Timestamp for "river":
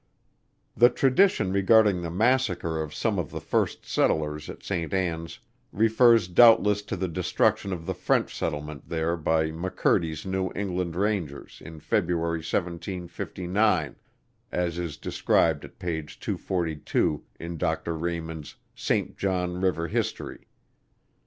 19.61-19.87